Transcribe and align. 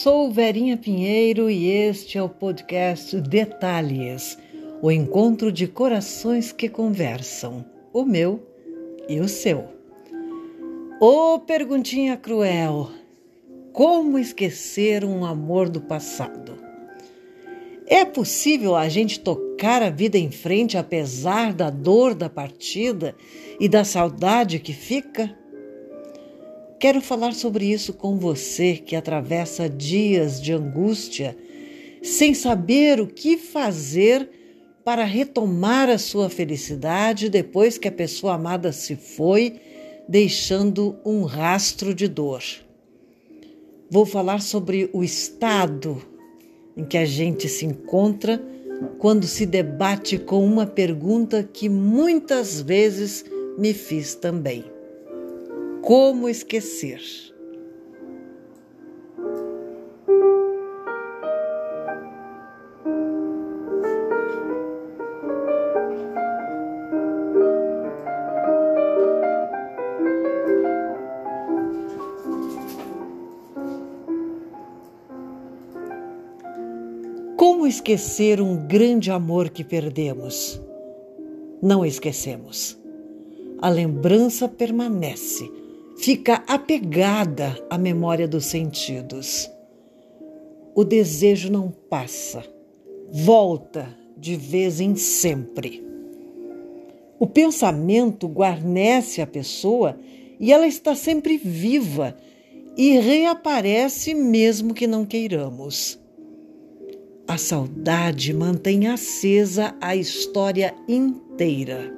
Sou 0.00 0.30
Verinha 0.30 0.76
Pinheiro 0.76 1.50
e 1.50 1.66
este 1.66 2.18
é 2.18 2.22
o 2.22 2.28
podcast 2.28 3.20
Detalhes, 3.20 4.38
o 4.80 4.92
encontro 4.92 5.50
de 5.50 5.66
corações 5.66 6.52
que 6.52 6.68
conversam, 6.68 7.64
o 7.92 8.04
meu 8.04 8.40
e 9.08 9.18
o 9.18 9.26
seu. 9.26 9.64
Ô 11.00 11.34
oh, 11.34 11.40
perguntinha 11.40 12.16
cruel, 12.16 12.92
como 13.72 14.20
esquecer 14.20 15.04
um 15.04 15.24
amor 15.24 15.68
do 15.68 15.80
passado? 15.80 16.56
É 17.84 18.04
possível 18.04 18.76
a 18.76 18.88
gente 18.88 19.18
tocar 19.18 19.82
a 19.82 19.90
vida 19.90 20.16
em 20.16 20.30
frente 20.30 20.78
apesar 20.78 21.52
da 21.52 21.70
dor 21.70 22.14
da 22.14 22.30
partida 22.30 23.16
e 23.58 23.68
da 23.68 23.82
saudade 23.82 24.60
que 24.60 24.72
fica? 24.72 25.36
Quero 26.78 27.00
falar 27.00 27.34
sobre 27.34 27.66
isso 27.66 27.92
com 27.92 28.16
você 28.16 28.76
que 28.76 28.94
atravessa 28.94 29.68
dias 29.68 30.40
de 30.40 30.52
angústia, 30.52 31.36
sem 32.00 32.32
saber 32.34 33.00
o 33.00 33.06
que 33.06 33.36
fazer 33.36 34.30
para 34.84 35.04
retomar 35.04 35.90
a 35.90 35.98
sua 35.98 36.30
felicidade 36.30 37.28
depois 37.28 37.76
que 37.76 37.88
a 37.88 37.92
pessoa 37.92 38.34
amada 38.34 38.70
se 38.70 38.94
foi, 38.94 39.60
deixando 40.08 40.96
um 41.04 41.24
rastro 41.24 41.92
de 41.92 42.06
dor. 42.06 42.44
Vou 43.90 44.06
falar 44.06 44.40
sobre 44.40 44.88
o 44.92 45.02
estado 45.02 46.00
em 46.76 46.84
que 46.84 46.96
a 46.96 47.04
gente 47.04 47.48
se 47.48 47.66
encontra 47.66 48.40
quando 49.00 49.26
se 49.26 49.44
debate 49.44 50.16
com 50.16 50.44
uma 50.44 50.64
pergunta 50.64 51.42
que 51.42 51.68
muitas 51.68 52.60
vezes 52.60 53.24
me 53.58 53.74
fiz 53.74 54.14
também. 54.14 54.77
Como 55.88 56.28
esquecer? 56.28 57.00
Como 77.34 77.66
esquecer 77.66 78.42
um 78.42 78.66
grande 78.66 79.10
amor 79.10 79.48
que 79.48 79.64
perdemos? 79.64 80.60
Não 81.62 81.82
esquecemos. 81.82 82.78
A 83.62 83.70
lembrança 83.70 84.46
permanece 84.46 85.50
fica 85.98 86.44
apegada 86.46 87.58
à 87.68 87.76
memória 87.76 88.28
dos 88.28 88.46
sentidos. 88.46 89.50
O 90.74 90.84
desejo 90.84 91.50
não 91.50 91.70
passa, 91.70 92.44
volta 93.10 93.88
de 94.16 94.36
vez 94.36 94.80
em 94.80 94.94
sempre. 94.94 95.84
O 97.18 97.26
pensamento 97.26 98.28
guarnece 98.28 99.20
a 99.20 99.26
pessoa 99.26 99.98
e 100.38 100.52
ela 100.52 100.68
está 100.68 100.94
sempre 100.94 101.36
viva 101.36 102.16
e 102.76 102.96
reaparece 103.00 104.14
mesmo 104.14 104.72
que 104.72 104.86
não 104.86 105.04
queiramos. 105.04 105.98
A 107.26 107.36
saudade 107.36 108.32
mantém 108.32 108.86
acesa 108.86 109.74
a 109.80 109.96
história 109.96 110.74
inteira. 110.86 111.97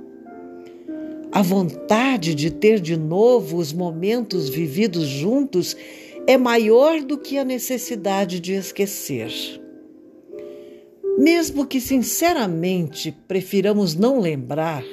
A 1.32 1.42
vontade 1.42 2.34
de 2.34 2.50
ter 2.50 2.80
de 2.80 2.96
novo 2.96 3.58
os 3.58 3.72
momentos 3.72 4.48
vividos 4.48 5.06
juntos 5.06 5.76
é 6.26 6.36
maior 6.36 7.00
do 7.02 7.16
que 7.16 7.38
a 7.38 7.44
necessidade 7.44 8.40
de 8.40 8.52
esquecer. 8.52 9.30
Mesmo 11.16 11.66
que 11.66 11.80
sinceramente 11.80 13.14
prefiramos 13.28 13.94
não 13.94 14.18
lembrar, 14.18 14.84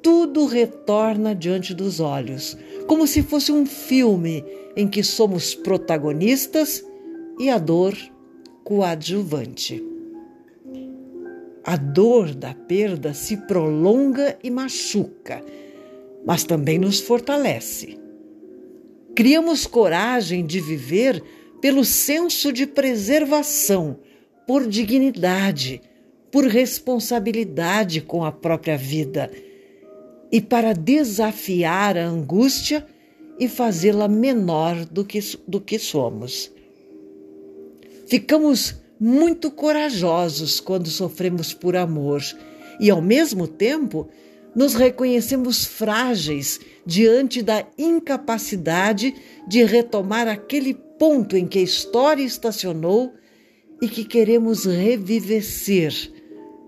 tudo 0.00 0.46
retorna 0.46 1.34
diante 1.34 1.74
dos 1.74 1.98
olhos, 1.98 2.56
como 2.86 3.06
se 3.06 3.22
fosse 3.22 3.50
um 3.50 3.66
filme 3.66 4.44
em 4.76 4.86
que 4.86 5.02
somos 5.02 5.54
protagonistas 5.54 6.84
e 7.40 7.50
a 7.50 7.58
dor 7.58 7.96
coadjuvante. 8.62 9.93
A 11.64 11.76
dor 11.76 12.34
da 12.34 12.52
perda 12.54 13.14
se 13.14 13.38
prolonga 13.38 14.38
e 14.44 14.50
machuca, 14.50 15.42
mas 16.24 16.44
também 16.44 16.78
nos 16.78 17.00
fortalece. 17.00 17.98
Criamos 19.14 19.66
coragem 19.66 20.44
de 20.44 20.60
viver 20.60 21.22
pelo 21.62 21.84
senso 21.84 22.52
de 22.52 22.66
preservação, 22.66 23.98
por 24.46 24.66
dignidade, 24.66 25.80
por 26.30 26.44
responsabilidade 26.44 28.02
com 28.02 28.24
a 28.24 28.30
própria 28.30 28.76
vida 28.76 29.30
e 30.30 30.42
para 30.42 30.74
desafiar 30.74 31.96
a 31.96 32.04
angústia 32.04 32.86
e 33.38 33.48
fazê-la 33.48 34.06
menor 34.06 34.84
do 34.84 35.02
que, 35.04 35.18
do 35.48 35.60
que 35.60 35.78
somos. 35.78 36.52
Ficamos 38.06 38.83
muito 39.04 39.50
corajosos 39.50 40.60
quando 40.60 40.88
sofremos 40.88 41.52
por 41.52 41.76
amor 41.76 42.22
e, 42.80 42.88
ao 42.90 43.02
mesmo 43.02 43.46
tempo, 43.46 44.08
nos 44.56 44.72
reconhecemos 44.72 45.66
frágeis 45.66 46.58
diante 46.86 47.42
da 47.42 47.66
incapacidade 47.76 49.14
de 49.46 49.62
retomar 49.62 50.26
aquele 50.26 50.72
ponto 50.98 51.36
em 51.36 51.46
que 51.46 51.58
a 51.58 51.62
história 51.62 52.22
estacionou 52.22 53.12
e 53.82 53.88
que 53.88 54.06
queremos 54.06 54.64
revivecer, 54.64 55.92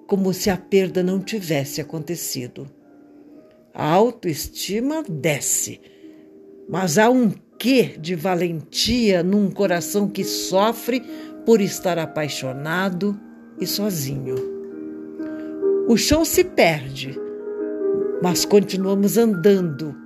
como 0.07 0.35
se 0.35 0.51
a 0.51 0.59
perda 0.59 1.03
não 1.03 1.21
tivesse 1.21 1.81
acontecido. 1.81 2.71
A 3.73 3.89
autoestima 3.89 5.03
desce, 5.09 5.81
mas 6.69 6.99
há 6.99 7.09
um 7.09 7.33
quê 7.59 7.97
de 7.99 8.15
valentia 8.15 9.23
num 9.23 9.51
coração 9.51 10.07
que 10.07 10.25
sofre 10.25 11.03
por 11.47 11.61
estar 11.61 11.97
apaixonado 11.97 13.19
e 13.61 13.67
sozinho. 13.67 14.35
O 15.89 15.97
chão 15.97 16.25
se 16.25 16.43
perde, 16.43 17.17
mas 18.21 18.45
continuamos 18.45 19.17
andando, 19.17 19.97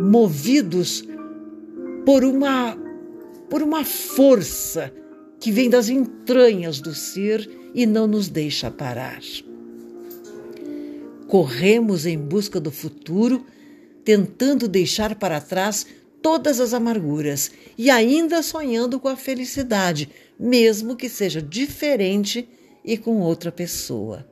movidos 0.00 1.06
por 2.06 2.24
uma 2.24 2.76
por 3.50 3.62
uma 3.62 3.84
força 3.84 4.92
que 5.38 5.52
vem 5.52 5.70
das 5.70 5.88
entranhas 5.88 6.80
do 6.80 6.92
ser 6.92 7.48
e 7.72 7.86
não 7.86 8.06
nos 8.08 8.28
deixa 8.28 8.70
parar. 8.70 9.20
Corremos 11.28 12.06
em 12.06 12.18
busca 12.18 12.58
do 12.58 12.72
futuro, 12.72 13.44
tentando 14.04 14.66
deixar 14.66 15.14
para 15.14 15.40
trás 15.40 15.86
todas 16.22 16.60
as 16.60 16.74
amarguras 16.74 17.50
e 17.76 17.90
ainda 17.90 18.42
sonhando 18.42 18.98
com 18.98 19.08
a 19.08 19.16
felicidade, 19.16 20.08
mesmo 20.38 20.96
que 20.96 21.08
seja 21.08 21.40
diferente 21.40 22.48
e 22.84 22.96
com 22.96 23.20
outra 23.20 23.50
pessoa. 23.50 24.26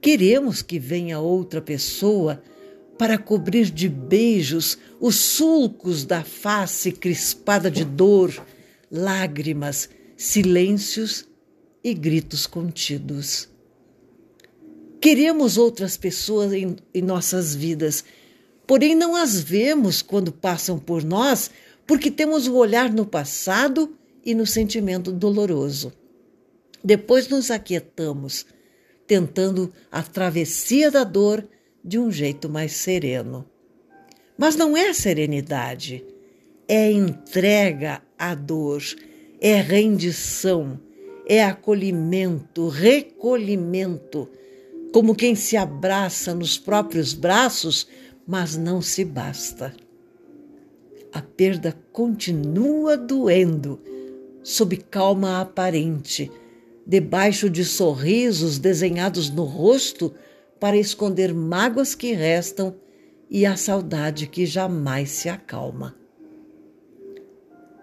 Queremos 0.00 0.62
que 0.62 0.78
venha 0.78 1.18
outra 1.18 1.60
pessoa 1.60 2.42
para 2.96 3.18
cobrir 3.18 3.70
de 3.70 3.88
beijos 3.88 4.78
os 5.00 5.16
sulcos 5.16 6.04
da 6.04 6.22
face 6.22 6.92
crispada 6.92 7.70
de 7.70 7.84
dor, 7.84 8.32
lágrimas, 8.90 9.88
silêncios 10.16 11.26
e 11.82 11.92
gritos 11.92 12.46
contidos. 12.46 13.48
Queremos 15.00 15.58
outras 15.58 15.96
pessoas 15.96 16.52
em, 16.52 16.76
em 16.92 17.02
nossas 17.02 17.54
vidas 17.54 18.04
porém 18.66 18.94
não 18.94 19.14
as 19.14 19.40
vemos 19.40 20.02
quando 20.02 20.32
passam 20.32 20.78
por 20.78 21.04
nós, 21.04 21.50
porque 21.86 22.10
temos 22.10 22.46
o 22.46 22.56
olhar 22.56 22.92
no 22.92 23.06
passado 23.06 23.96
e 24.24 24.34
no 24.34 24.46
sentimento 24.46 25.12
doloroso. 25.12 25.92
Depois 26.82 27.28
nos 27.28 27.50
aquietamos, 27.50 28.44
tentando 29.06 29.72
a 29.90 30.02
travessia 30.02 30.90
da 30.90 31.04
dor 31.04 31.46
de 31.84 31.98
um 31.98 32.10
jeito 32.10 32.48
mais 32.48 32.72
sereno. 32.72 33.48
Mas 34.36 34.56
não 34.56 34.76
é 34.76 34.92
serenidade, 34.92 36.04
é 36.68 36.90
entrega 36.90 38.02
à 38.18 38.34
dor, 38.34 38.82
é 39.40 39.60
rendição, 39.60 40.78
é 41.26 41.42
acolhimento, 41.44 42.68
recolhimento, 42.68 44.28
como 44.92 45.14
quem 45.14 45.34
se 45.34 45.56
abraça 45.56 46.34
nos 46.34 46.58
próprios 46.58 47.14
braços 47.14 47.86
mas 48.26 48.56
não 48.56 48.82
se 48.82 49.04
basta. 49.04 49.74
A 51.12 51.22
perda 51.22 51.76
continua 51.92 52.96
doendo, 52.96 53.80
sob 54.42 54.76
calma 54.76 55.40
aparente, 55.40 56.30
debaixo 56.86 57.48
de 57.48 57.64
sorrisos 57.64 58.58
desenhados 58.58 59.30
no 59.30 59.44
rosto 59.44 60.12
para 60.60 60.76
esconder 60.76 61.32
mágoas 61.32 61.94
que 61.94 62.12
restam 62.12 62.74
e 63.30 63.44
a 63.44 63.56
saudade 63.56 64.26
que 64.26 64.46
jamais 64.46 65.10
se 65.10 65.28
acalma. 65.28 65.94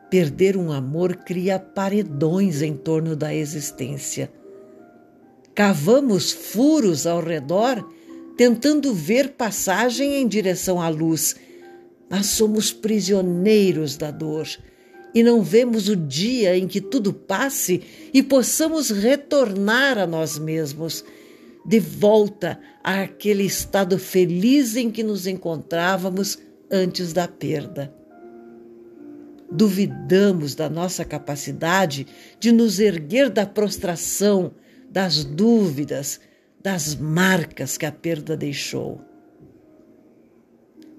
Perder 0.09 0.55
um 0.55 0.71
amor 0.71 1.15
cria 1.17 1.57
paredões 1.57 2.61
em 2.61 2.75
torno 2.75 3.15
da 3.15 3.33
existência. 3.33 4.31
Cavamos 5.55 6.31
furos 6.31 7.07
ao 7.07 7.19
redor, 7.19 7.87
tentando 8.38 8.94
ver 8.94 9.33
passagem 9.33 10.15
em 10.15 10.27
direção 10.27 10.81
à 10.81 10.89
luz, 10.89 11.35
mas 12.09 12.27
somos 12.27 12.71
prisioneiros 12.71 13.97
da 13.97 14.12
dor 14.12 14.47
e 15.13 15.21
não 15.21 15.44
vemos 15.44 15.88
o 15.89 15.95
dia 15.95 16.57
em 16.57 16.68
que 16.68 16.81
tudo 16.81 17.13
passe 17.13 17.83
e 18.13 18.24
possamos 18.24 18.89
retornar 18.89 19.97
a 19.97 20.07
nós 20.07 20.39
mesmos, 20.39 21.06
de 21.65 21.80
volta 21.80 22.59
àquele 22.83 23.44
estado 23.44 23.97
feliz 23.97 24.75
em 24.75 24.89
que 24.89 25.03
nos 25.03 25.27
encontrávamos 25.27 26.39
antes 26.69 27.13
da 27.13 27.27
perda. 27.27 27.94
Duvidamos 29.50 30.56
da 30.56 30.68
nossa 30.68 31.06
capacidade 31.06 32.07
de 32.39 32.51
nos 32.51 32.79
erguer 32.79 33.29
da 33.29 33.45
prostração, 33.45 34.51
das 34.89 35.24
dúvidas, 35.24 36.19
das 36.63 36.95
marcas 36.95 37.77
que 37.77 37.86
a 37.86 37.92
perda 37.92 38.38
deixou. 38.38 39.01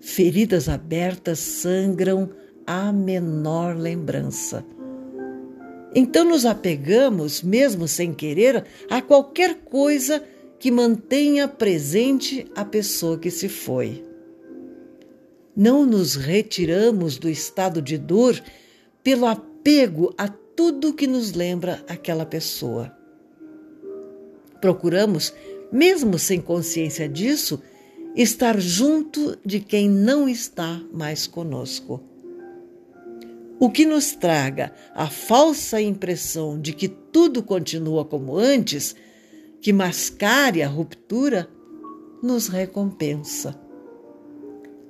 Feridas 0.00 0.68
abertas 0.68 1.38
sangram 1.38 2.30
a 2.66 2.92
menor 2.92 3.76
lembrança. 3.76 4.64
Então 5.94 6.24
nos 6.24 6.44
apegamos, 6.44 7.42
mesmo 7.42 7.88
sem 7.88 8.12
querer, 8.12 8.64
a 8.90 9.00
qualquer 9.00 9.60
coisa 9.60 10.22
que 10.58 10.70
mantenha 10.70 11.48
presente 11.48 12.46
a 12.54 12.64
pessoa 12.64 13.18
que 13.18 13.30
se 13.30 13.48
foi 13.48 14.04
não 15.56 15.86
nos 15.86 16.16
retiramos 16.16 17.16
do 17.16 17.28
estado 17.28 17.80
de 17.80 17.96
dor 17.96 18.40
pelo 19.02 19.26
apego 19.26 20.12
a 20.18 20.28
tudo 20.28 20.94
que 20.94 21.06
nos 21.06 21.32
lembra 21.32 21.84
aquela 21.88 22.26
pessoa. 22.26 22.92
Procuramos, 24.60 25.32
mesmo 25.74 26.18
sem 26.18 26.40
consciência 26.40 27.06
disso, 27.06 27.60
estar 28.16 28.58
junto 28.58 29.36
de 29.44 29.60
quem 29.60 29.90
não 29.90 30.28
está 30.28 30.80
mais 30.92 31.26
conosco. 31.26 32.00
O 33.60 33.68
que 33.68 33.84
nos 33.84 34.12
traga 34.12 34.72
a 34.94 35.08
falsa 35.08 35.80
impressão 35.80 36.58
de 36.58 36.72
que 36.72 36.88
tudo 36.88 37.42
continua 37.42 38.04
como 38.04 38.38
antes, 38.38 38.96
que 39.60 39.72
mascare 39.72 40.62
a 40.62 40.68
ruptura, 40.68 41.48
nos 42.22 42.48
recompensa 42.48 43.62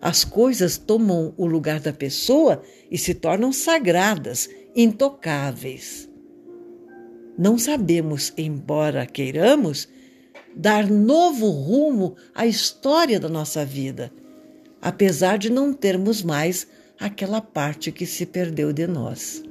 as 0.04 0.22
coisas 0.22 0.76
tomam 0.76 1.32
o 1.34 1.46
lugar 1.46 1.80
da 1.80 1.90
pessoa 1.90 2.62
e 2.90 2.98
se 2.98 3.14
tornam 3.14 3.50
sagradas, 3.54 4.50
intocáveis. 4.76 6.06
Não 7.38 7.56
sabemos, 7.56 8.30
embora 8.36 9.06
queiramos, 9.06 9.88
dar 10.54 10.88
novo 10.88 11.48
rumo 11.50 12.14
à 12.34 12.46
história 12.46 13.18
da 13.18 13.28
nossa 13.28 13.64
vida, 13.64 14.12
apesar 14.80 15.38
de 15.38 15.50
não 15.50 15.72
termos 15.72 16.22
mais 16.22 16.66
aquela 16.98 17.40
parte 17.40 17.90
que 17.90 18.06
se 18.06 18.24
perdeu 18.24 18.72
de 18.72 18.86
nós. 18.86 19.42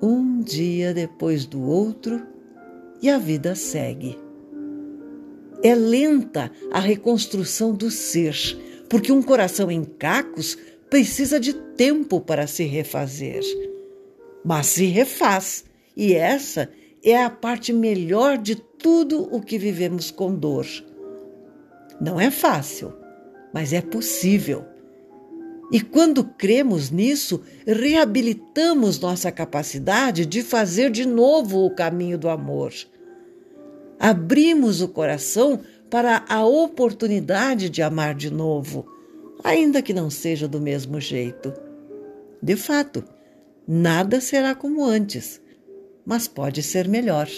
Um 0.00 0.40
dia 0.40 0.94
depois 0.94 1.44
do 1.44 1.60
outro 1.62 2.24
e 3.02 3.10
a 3.10 3.18
vida 3.18 3.54
segue. 3.54 4.18
É 5.62 5.74
lenta 5.74 6.52
a 6.70 6.78
reconstrução 6.78 7.74
do 7.74 7.90
ser, 7.90 8.36
porque 8.88 9.10
um 9.10 9.22
coração 9.22 9.70
em 9.70 9.84
cacos 9.84 10.56
precisa 10.88 11.38
de 11.38 11.52
tempo 11.52 12.20
para 12.20 12.46
se 12.46 12.64
refazer. 12.64 13.42
Mas 14.44 14.66
se 14.66 14.86
refaz, 14.86 15.64
e 15.96 16.14
essa 16.14 16.70
é 17.02 17.22
a 17.22 17.28
parte 17.28 17.72
melhor 17.72 18.38
de 18.38 18.54
tudo 18.78 19.28
o 19.34 19.40
que 19.40 19.58
vivemos 19.58 20.10
com 20.10 20.34
dor. 20.34 20.66
Não 22.00 22.20
é 22.20 22.30
fácil, 22.30 22.94
mas 23.52 23.72
é 23.72 23.80
possível. 23.80 24.64
E 25.70 25.80
quando 25.80 26.24
cremos 26.24 26.90
nisso, 26.90 27.42
reabilitamos 27.66 28.98
nossa 28.98 29.30
capacidade 29.30 30.24
de 30.24 30.42
fazer 30.42 30.90
de 30.90 31.04
novo 31.04 31.66
o 31.66 31.74
caminho 31.74 32.16
do 32.16 32.28
amor. 32.28 32.72
Abrimos 33.98 34.80
o 34.80 34.88
coração 34.88 35.60
para 35.90 36.24
a 36.28 36.46
oportunidade 36.46 37.68
de 37.68 37.82
amar 37.82 38.14
de 38.14 38.30
novo, 38.30 38.86
ainda 39.42 39.82
que 39.82 39.92
não 39.92 40.08
seja 40.08 40.46
do 40.46 40.60
mesmo 40.60 41.00
jeito. 41.00 41.52
De 42.40 42.56
fato, 42.56 43.04
nada 43.66 44.20
será 44.20 44.54
como 44.54 44.84
antes, 44.84 45.40
mas 46.06 46.28
pode 46.28 46.62
ser 46.62 46.88
melhor. 46.88 47.28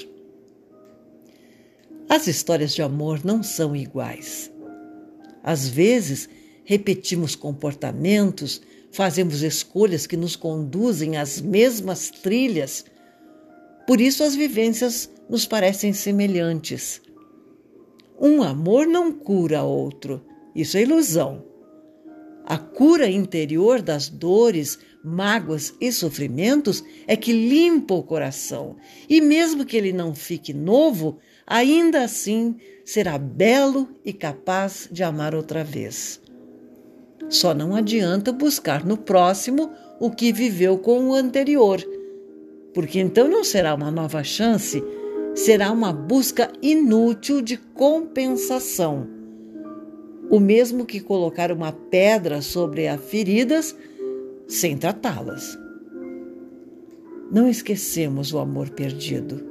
As 2.10 2.26
histórias 2.26 2.74
de 2.74 2.82
amor 2.82 3.24
não 3.24 3.40
são 3.40 3.76
iguais. 3.76 4.50
Às 5.44 5.68
vezes, 5.68 6.28
repetimos 6.64 7.36
comportamentos, 7.36 8.60
fazemos 8.90 9.42
escolhas 9.42 10.08
que 10.08 10.16
nos 10.16 10.34
conduzem 10.34 11.16
às 11.16 11.40
mesmas 11.40 12.10
trilhas. 12.10 12.84
Por 13.86 14.00
isso, 14.00 14.24
as 14.24 14.34
vivências 14.34 15.08
nos 15.28 15.46
parecem 15.46 15.92
semelhantes. 15.92 17.00
Um 18.20 18.42
amor 18.42 18.88
não 18.88 19.12
cura 19.12 19.62
outro. 19.62 20.20
Isso 20.52 20.76
é 20.76 20.82
ilusão. 20.82 21.44
A 22.44 22.58
cura 22.58 23.08
interior 23.08 23.80
das 23.80 24.08
dores, 24.08 24.80
mágoas 25.02 25.74
e 25.80 25.90
sofrimentos 25.90 26.84
é 27.06 27.16
que 27.16 27.32
limpa 27.32 27.94
o 27.94 28.02
coração, 28.02 28.76
e 29.08 29.20
mesmo 29.20 29.64
que 29.64 29.76
ele 29.76 29.92
não 29.92 30.14
fique 30.14 30.52
novo, 30.52 31.18
ainda 31.46 32.04
assim 32.04 32.56
será 32.84 33.18
belo 33.18 33.88
e 34.04 34.12
capaz 34.12 34.88
de 34.90 35.02
amar 35.02 35.34
outra 35.34 35.64
vez. 35.64 36.20
Só 37.28 37.54
não 37.54 37.74
adianta 37.74 38.32
buscar 38.32 38.84
no 38.84 38.96
próximo 38.96 39.70
o 39.98 40.10
que 40.10 40.32
viveu 40.32 40.78
com 40.78 41.08
o 41.08 41.14
anterior, 41.14 41.80
porque 42.74 42.98
então 42.98 43.28
não 43.28 43.44
será 43.44 43.74
uma 43.74 43.90
nova 43.90 44.22
chance 44.22 44.82
será 45.34 45.70
uma 45.70 45.92
busca 45.92 46.50
inútil 46.60 47.40
de 47.40 47.56
compensação. 47.56 49.06
O 50.30 50.38
mesmo 50.38 50.84
que 50.84 51.00
colocar 51.00 51.50
uma 51.50 51.72
pedra 51.72 52.40
sobre 52.40 52.86
as 52.86 53.00
feridas 53.00 53.76
sem 54.50 54.76
tratá-las. 54.76 55.56
Não 57.30 57.48
esquecemos 57.48 58.32
o 58.32 58.38
amor 58.38 58.70
perdido. 58.70 59.48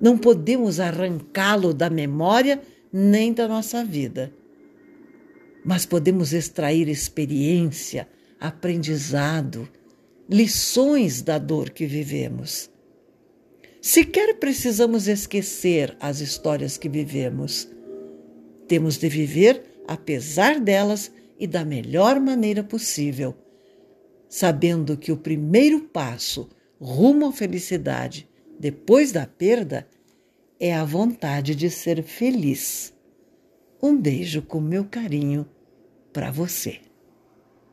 Não 0.00 0.16
podemos 0.16 0.80
arrancá-lo 0.80 1.74
da 1.74 1.90
memória 1.90 2.62
nem 2.90 3.32
da 3.34 3.46
nossa 3.46 3.84
vida. 3.84 4.32
Mas 5.62 5.84
podemos 5.84 6.32
extrair 6.32 6.88
experiência, 6.88 8.08
aprendizado, 8.40 9.68
lições 10.28 11.20
da 11.20 11.38
dor 11.38 11.68
que 11.68 11.84
vivemos. 11.84 12.70
Sequer 13.82 14.38
precisamos 14.38 15.06
esquecer 15.06 15.94
as 16.00 16.20
histórias 16.20 16.78
que 16.78 16.88
vivemos. 16.88 17.68
Temos 18.66 18.96
de 18.96 19.08
viver 19.08 19.62
apesar 19.86 20.58
delas 20.58 21.12
e 21.38 21.46
da 21.46 21.64
melhor 21.64 22.18
maneira 22.20 22.64
possível, 22.64 23.34
sabendo 24.28 24.96
que 24.96 25.10
o 25.10 25.16
primeiro 25.16 25.80
passo 25.80 26.48
rumo 26.80 27.26
à 27.26 27.32
felicidade 27.32 28.28
depois 28.58 29.12
da 29.12 29.26
perda 29.26 29.88
é 30.60 30.74
a 30.74 30.84
vontade 30.84 31.54
de 31.54 31.70
ser 31.70 32.02
feliz. 32.02 32.92
Um 33.80 33.96
beijo 33.96 34.42
com 34.42 34.60
meu 34.60 34.84
carinho 34.84 35.48
para 36.12 36.30
você. 36.30 36.80